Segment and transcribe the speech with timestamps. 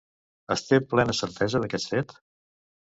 [0.55, 2.21] Es té plena certesa d'aquest fet?